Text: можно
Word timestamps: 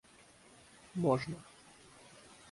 можно 1.03 1.37